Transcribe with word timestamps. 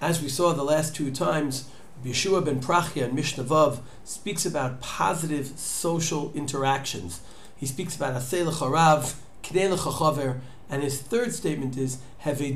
As 0.00 0.22
we 0.22 0.28
saw 0.28 0.52
the 0.52 0.62
last 0.62 0.94
two 0.94 1.10
times, 1.10 1.68
Yeshua 2.04 2.44
ben 2.44 2.60
Prachia 2.60 3.08
in 3.08 3.16
Mishnah 3.16 3.42
Vav 3.42 3.80
speaks 4.04 4.46
about 4.46 4.80
positive 4.80 5.48
social 5.56 6.32
interactions. 6.36 7.20
He 7.56 7.66
speaks 7.66 7.96
about 7.96 8.14
Aseh 8.14 8.46
l'charav, 8.46 9.16
K'nei 9.42 9.68
l'chachaver, 9.68 10.38
and 10.70 10.84
his 10.84 11.00
third 11.00 11.34
statement 11.34 11.76
is 11.76 11.98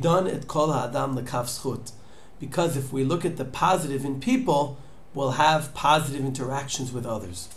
done 0.00 0.28
et 0.28 0.46
kol 0.46 0.72
ha'adam 0.72 1.16
l'kaf. 1.16 1.92
Because 2.38 2.76
if 2.76 2.92
we 2.92 3.02
look 3.02 3.24
at 3.24 3.38
the 3.38 3.44
positive 3.44 4.04
in 4.04 4.20
people, 4.20 4.78
we'll 5.12 5.32
have 5.32 5.74
positive 5.74 6.24
interactions 6.24 6.92
with 6.92 7.04
others. 7.04 7.48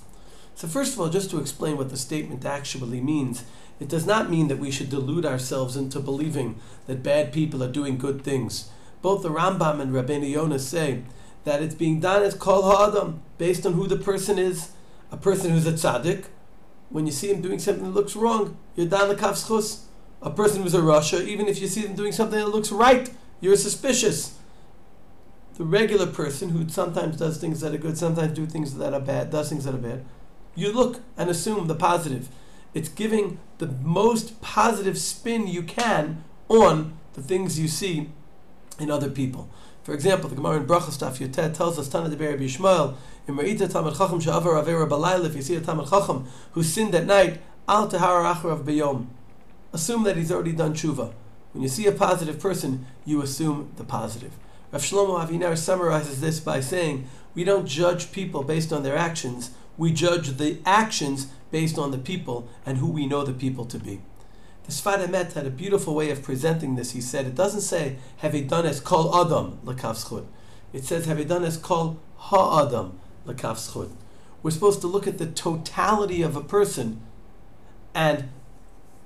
So 0.55 0.67
first 0.67 0.93
of 0.93 0.99
all, 0.99 1.09
just 1.09 1.29
to 1.29 1.39
explain 1.39 1.77
what 1.77 1.89
the 1.89 1.97
statement 1.97 2.43
actually 2.43 3.01
means, 3.01 3.43
it 3.79 3.89
does 3.89 4.07
not 4.07 4.31
mean 4.31 4.47
that 4.47 4.57
we 4.57 4.71
should 4.71 4.89
delude 4.89 5.27
ourselves 5.27 5.75
into 5.75 5.99
believing 5.99 6.59
that 6.87 7.03
bad 7.03 7.31
people 7.31 7.61
are 7.61 7.71
doing 7.71 7.99
good 7.99 8.23
things. 8.23 8.71
Both 9.05 9.21
the 9.21 9.29
Rambam 9.29 9.79
and 9.79 9.93
Rabbeinu 9.93 10.31
Yonah 10.31 10.57
say 10.57 11.03
that 11.43 11.61
it's 11.61 11.75
being 11.75 11.99
done 11.99 12.23
as 12.23 12.33
kol 12.33 12.63
ha'adam, 12.63 13.21
based 13.37 13.63
on 13.63 13.73
who 13.73 13.85
the 13.85 13.97
person 13.97 14.39
is. 14.39 14.71
A 15.11 15.15
person 15.15 15.51
who's 15.51 15.67
a 15.67 15.73
tzaddik, 15.73 16.25
when 16.89 17.05
you 17.05 17.11
see 17.11 17.29
him 17.29 17.39
doing 17.39 17.59
something 17.59 17.83
that 17.83 17.93
looks 17.93 18.15
wrong, 18.15 18.57
you're 18.75 18.87
dan 18.87 19.09
l'kaf 19.09 19.81
A 20.23 20.31
person 20.31 20.63
who's 20.63 20.73
a 20.73 20.79
rasha, 20.79 21.23
even 21.23 21.47
if 21.47 21.61
you 21.61 21.67
see 21.67 21.83
them 21.83 21.93
doing 21.93 22.11
something 22.13 22.39
that 22.39 22.47
looks 22.47 22.71
right, 22.71 23.11
you're 23.41 23.55
suspicious. 23.55 24.39
The 25.59 25.65
regular 25.65 26.07
person 26.07 26.49
who 26.49 26.67
sometimes 26.67 27.17
does 27.17 27.37
things 27.37 27.61
that 27.61 27.75
are 27.75 27.77
good, 27.77 27.99
sometimes 27.99 28.33
do 28.33 28.47
things 28.47 28.75
that 28.75 28.95
are 28.95 28.99
bad, 28.99 29.29
does 29.29 29.49
things 29.49 29.65
that 29.65 29.75
are 29.75 29.85
bad, 29.89 30.03
you 30.55 30.71
look 30.71 31.01
and 31.15 31.29
assume 31.29 31.67
the 31.67 31.75
positive. 31.75 32.27
It's 32.73 32.89
giving 32.89 33.37
the 33.59 33.67
most 33.67 34.41
positive 34.41 34.97
spin 34.97 35.45
you 35.45 35.61
can 35.61 36.23
on 36.49 36.97
the 37.13 37.21
things 37.21 37.59
you 37.59 37.67
see 37.67 38.09
in 38.79 38.91
other 38.91 39.09
people. 39.09 39.49
For 39.83 39.93
example, 39.93 40.29
the 40.29 40.35
Gemara 40.35 40.57
in 40.57 40.65
Brachas 40.65 40.97
Taf 40.97 41.17
Yotet 41.17 41.53
tells 41.53 41.77
us, 41.77 41.87
Tana 41.87 42.09
de 42.09 42.15
Be'er 42.15 42.37
Bishmael, 42.37 42.95
in 43.27 43.35
Ra'ita 43.35 43.71
Talmid 43.71 43.97
Chacham 43.97 44.19
Sha'avar 44.19 44.63
Avera 44.63 44.87
Balayla, 44.89 45.25
if 45.25 45.35
you 45.35 45.41
see 45.41 45.55
a 45.55 45.61
Talmid 45.61 45.89
Chacham 45.89 46.27
who 46.53 46.63
sinned 46.63 46.95
at 46.95 47.05
night, 47.05 47.39
Al 47.67 47.87
Tahara 47.87 48.33
Acharav 48.33 48.63
Beyom. 48.63 49.07
Assume 49.73 50.03
that 50.03 50.17
he's 50.17 50.31
already 50.31 50.53
done 50.53 50.73
tshuva. 50.73 51.13
When 51.53 51.61
you 51.61 51.69
see 51.69 51.85
a 51.85 51.91
positive 51.91 52.39
person, 52.39 52.85
you 53.05 53.21
assume 53.21 53.71
the 53.77 53.83
positive. 53.83 54.33
Rav 54.71 54.81
Shlomo 54.81 55.25
Aviner 55.25 55.57
summarizes 55.57 56.19
this 56.19 56.39
by 56.39 56.59
saying, 56.59 57.07
we 57.33 57.43
don't 57.43 57.67
judge 57.67 58.11
people 58.11 58.43
based 58.43 58.73
on 58.73 58.83
their 58.83 58.97
actions, 58.97 59.51
we 59.77 59.91
judge 59.91 60.37
the 60.37 60.59
actions 60.65 61.27
based 61.51 61.77
on 61.77 61.91
the 61.91 61.97
people 61.97 62.47
and 62.65 62.79
who 62.79 62.87
we 62.87 63.05
know 63.05 63.23
the 63.23 63.33
people 63.33 63.65
to 63.65 63.77
be. 63.77 64.01
The 64.65 64.71
Sfat 64.71 65.05
Emet 65.05 65.33
had 65.33 65.45
a 65.45 65.51
beautiful 65.51 65.93
way 65.93 66.09
of 66.09 66.23
presenting 66.23 66.75
this. 66.75 66.91
He 66.91 67.01
said, 67.01 67.25
it 67.25 67.35
doesn't 67.35 67.61
say, 67.61 67.97
have 68.17 68.33
he 68.33 68.41
done 68.41 68.65
as 68.65 68.79
kol 68.79 69.15
adam 69.15 69.59
l'kaf 69.63 70.25
It 70.73 70.83
says, 70.83 71.05
have 71.05 71.19
he 71.19 71.23
done 71.23 71.43
as 71.43 71.57
kol 71.57 71.99
ha-adam 72.17 72.99
We're 73.27 74.51
supposed 74.51 74.81
to 74.81 74.87
look 74.87 75.05
at 75.05 75.19
the 75.19 75.27
totality 75.27 76.23
of 76.23 76.35
a 76.35 76.41
person 76.41 77.01
and 77.93 78.29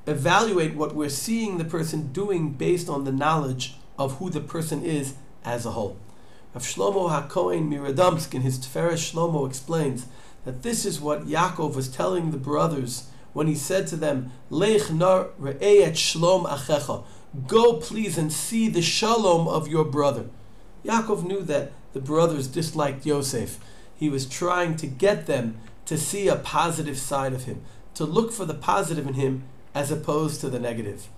evaluate 0.07 0.75
what 0.75 0.95
we're 0.95 1.09
seeing 1.09 1.57
the 1.57 1.65
person 1.65 2.13
doing 2.13 2.53
based 2.53 2.87
on 2.87 3.03
the 3.03 3.11
knowledge 3.11 3.75
of 3.97 4.17
who 4.17 4.29
the 4.29 4.39
person 4.39 4.83
is 4.83 5.15
as 5.43 5.65
a 5.65 5.71
whole. 5.71 5.97
Rav 6.53 6.63
Shlomo 6.63 7.09
HaKohen 7.09 7.69
Miradomsk 7.69 8.33
in 8.33 8.41
his 8.41 8.57
Tiferes 8.57 9.13
Shlomo 9.13 9.47
explains 9.47 10.07
that 10.45 10.63
this 10.63 10.85
is 10.85 11.01
what 11.01 11.27
Yaakov 11.27 11.75
was 11.75 11.89
telling 11.89 12.31
the 12.31 12.37
brothers 12.37 13.09
when 13.33 13.47
he 13.47 13.55
said 13.55 13.87
to 13.87 13.95
them, 13.95 14.31
Lech 14.49 14.91
nar 14.91 15.29
re'et 15.39 15.93
shlom 15.93 16.45
achecha. 16.45 17.03
Go 17.47 17.73
please 17.73 18.17
and 18.17 18.33
see 18.33 18.69
the 18.69 18.81
shalom 18.81 19.47
of 19.47 19.67
your 19.67 19.85
brother. 19.85 20.25
Yaakov 20.83 21.23
knew 21.23 21.41
that 21.41 21.71
the 21.93 21.99
brothers 21.99 22.47
disliked 22.47 23.05
Yosef. 23.05 23.59
He 23.95 24.09
was 24.09 24.25
trying 24.25 24.75
to 24.77 24.87
get 24.87 25.25
them 25.25 25.59
to 25.85 25.97
see 25.97 26.27
a 26.27 26.35
positive 26.35 26.97
side 26.97 27.33
of 27.33 27.43
him, 27.43 27.61
to 27.95 28.05
look 28.05 28.31
for 28.31 28.45
the 28.45 28.53
positive 28.53 29.07
in 29.07 29.15
him 29.15 29.43
as 29.75 29.91
opposed 29.91 30.41
to 30.41 30.49
the 30.49 30.59
negative. 30.59 31.09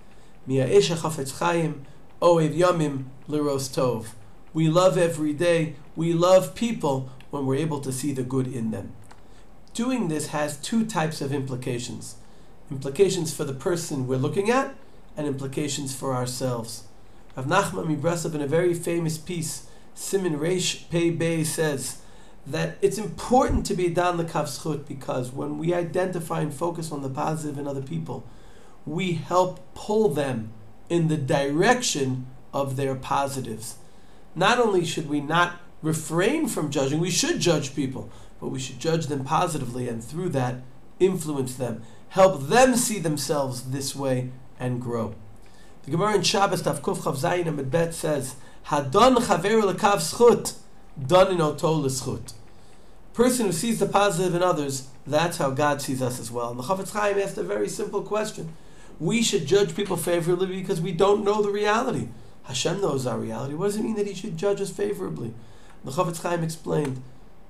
chayim, 0.48 1.80
oev 2.22 3.04
tov. 3.28 4.08
We 4.54 4.68
love 4.68 4.98
every 4.98 5.34
day. 5.34 5.76
We 5.96 6.14
love 6.14 6.56
people 6.56 7.10
when 7.30 7.46
we're 7.46 7.56
able 7.56 7.80
to 7.82 7.92
see 7.92 8.12
the 8.12 8.24
good 8.24 8.48
in 8.48 8.72
them. 8.72 8.94
Doing 9.74 10.10
this 10.10 10.28
has 10.28 10.58
two 10.58 10.86
types 10.86 11.22
of 11.22 11.34
implications 11.34 12.16
implications 12.70 13.34
for 13.34 13.44
the 13.44 13.54
person 13.54 14.08
we're 14.08 14.18
looking 14.18 14.50
at, 14.50 14.74
and 15.18 15.28
implications 15.28 15.94
for 15.94 16.14
ourselves. 16.14 16.86
Rav 17.36 17.46
Nachman 17.46 17.86
Mibresav, 17.86 18.34
in 18.34 18.42
a 18.42 18.48
very 18.48 18.74
famous 18.74 19.18
piece, 19.18 19.68
Simin 19.94 20.40
Reish 20.40 20.90
Pei 20.90 21.10
Bei, 21.10 21.44
says 21.44 22.02
that 22.48 22.78
it's 22.82 22.98
important 22.98 23.66
to 23.66 23.74
be 23.74 23.90
dan 23.90 24.18
l'kav 24.18 24.88
because 24.88 25.32
when 25.32 25.58
we 25.58 25.74
identify 25.74 26.42
and 26.42 26.54
focus 26.54 26.92
on 26.92 27.02
the 27.02 27.10
positive 27.10 27.58
in 27.58 27.68
other 27.68 27.82
people, 27.82 28.26
we 28.86 29.14
help 29.14 29.60
pull 29.74 30.10
them 30.10 30.52
in 30.90 31.08
the 31.08 31.18
direction 31.18 32.26
of 32.54 32.76
their 32.76 32.96
positives. 32.96 33.76
Not 34.34 34.60
only 34.60 34.86
should 34.86 35.10
we 35.10 35.22
not 35.22 35.60
refrain 35.82 36.48
from 36.48 36.72
judging, 36.72 37.00
we 37.00 37.10
should 37.10 37.40
judge 37.40 37.76
people, 37.76 38.10
but 38.40 38.50
we 38.50 38.60
should 38.60 38.80
judge 38.80 39.08
them 39.08 39.24
positively 39.24 39.88
and 39.88 40.04
through 40.04 40.30
that 40.30 40.56
influence 41.00 41.56
them, 41.56 41.82
help 42.10 42.48
them 42.48 42.76
see 42.76 43.00
themselves 43.00 43.72
this 43.72 43.96
way 43.96 44.30
and 44.60 44.82
grow. 44.82 45.16
The 45.84 45.92
Gemara 45.92 46.16
in 46.16 46.22
Shabbos 46.22 46.62
Tav 46.62 46.82
Kuf 46.82 47.00
Chav 47.00 47.18
Zayin 47.18 47.48
Amid 47.48 47.72
Bet 47.72 47.94
says, 47.94 48.36
Hadon 48.68 49.16
chaver 49.16 49.74
lekav 49.74 49.98
schut, 49.98 50.56
don 51.08 51.32
in 51.32 51.42
oto 51.42 51.72
l'schut. 51.72 52.34
Person 53.14 53.48
who 53.48 53.52
sees 53.52 53.80
the 53.80 53.88
positive 53.88 54.36
in 54.36 54.44
others, 54.44 54.88
that's 55.06 55.38
how 55.38 55.50
God 55.50 55.82
sees 55.82 56.02
us 56.02 56.20
as 56.20 56.32
well. 56.32 56.52
And 56.52 56.60
the 56.60 56.64
Chafetz 56.64 56.94
Chaim 56.94 57.18
asked 57.18 57.38
a 57.38 57.44
very 57.44 57.68
simple 57.68 58.04
question. 58.04 58.54
We 59.00 59.24
should 59.24 59.48
judge 59.48 59.76
people 59.76 59.98
favorably 59.98 60.48
because 60.48 60.80
we 60.80 60.92
don't 60.92 61.26
know 61.26 61.42
the 61.42 61.50
reality. 61.50 62.10
Hashem 62.44 62.82
knows 62.82 63.08
our 63.08 63.18
reality. 63.18 63.56
What 63.56 63.66
does 63.66 63.78
it 63.78 63.84
mean 63.84 63.96
that 63.96 64.08
He 64.08 64.14
should 64.14 64.38
judge 64.38 64.62
us 64.62 64.70
favorably? 64.70 65.34
The 65.84 65.92
Chafetz 65.92 66.22
Chaim 66.22 66.44
explained 66.44 67.02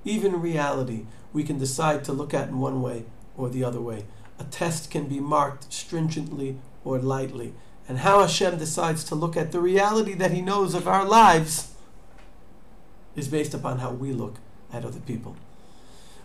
even 0.03 0.41
reality, 0.41 1.05
we 1.33 1.43
can 1.43 1.59
decide 1.59 2.03
to 2.05 2.13
look 2.13 2.33
at 2.33 2.49
in 2.49 2.59
one 2.59 2.81
way 2.81 3.05
or 3.37 3.49
the 3.49 3.63
other 3.63 3.81
way. 3.81 4.05
A 4.39 4.43
test 4.45 4.89
can 4.89 5.07
be 5.07 5.19
marked 5.19 5.71
stringently 5.71 6.57
or 6.83 6.97
lightly. 6.97 7.53
And 7.87 7.99
how 7.99 8.21
Hashem 8.21 8.57
decides 8.57 9.03
to 9.05 9.15
look 9.15 9.35
at 9.37 9.51
the 9.51 9.59
reality 9.59 10.13
that 10.15 10.31
He 10.31 10.41
knows 10.41 10.73
of 10.73 10.87
our 10.87 11.05
lives 11.05 11.73
is 13.15 13.27
based 13.27 13.53
upon 13.53 13.79
how 13.79 13.91
we 13.91 14.11
look 14.13 14.35
at 14.71 14.85
other 14.85 14.99
people. 15.01 15.35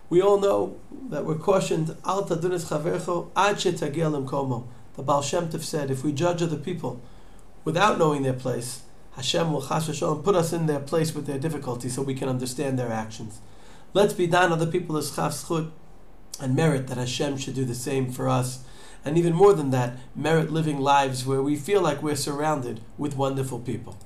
We 0.09 0.21
all 0.21 0.39
know 0.39 0.77
that 1.09 1.25
we're 1.25 1.35
cautioned, 1.35 1.95
Al 2.05 2.25
tadunis 2.25 2.69
chavercho 2.69 3.29
ad 3.35 3.57
komo. 3.57 4.65
The 4.95 5.03
Baal 5.03 5.21
Shem 5.21 5.49
Tov 5.49 5.61
said, 5.61 5.91
if 5.91 6.03
we 6.03 6.11
judge 6.13 6.41
other 6.41 6.57
people 6.57 7.01
without 7.65 7.99
knowing 7.99 8.23
their 8.23 8.33
place, 8.33 8.81
Hashem 9.17 9.51
will 9.51 9.63
chas 9.63 9.99
put 10.23 10.35
us 10.35 10.53
in 10.53 10.67
their 10.67 10.79
place 10.79 11.13
with 11.13 11.25
their 11.25 11.39
difficulty 11.39 11.89
so 11.89 12.03
we 12.03 12.13
can 12.13 12.29
understand 12.29 12.77
their 12.77 12.91
actions. 12.91 13.41
Let's 13.93 14.13
be 14.13 14.27
done 14.27 14.51
other 14.51 14.67
people 14.67 14.95
as 14.95 15.09
schut 15.09 15.71
and 16.39 16.55
merit 16.55 16.87
that 16.87 16.97
Hashem 16.97 17.37
should 17.37 17.55
do 17.55 17.65
the 17.65 17.73
same 17.73 18.11
for 18.11 18.29
us. 18.29 18.63
And 19.03 19.17
even 19.17 19.33
more 19.33 19.53
than 19.53 19.71
that, 19.71 19.97
merit 20.15 20.51
living 20.51 20.79
lives 20.79 21.25
where 21.25 21.41
we 21.41 21.55
feel 21.55 21.81
like 21.81 22.03
we're 22.03 22.15
surrounded 22.15 22.79
with 22.97 23.17
wonderful 23.17 23.59
people. 23.59 23.97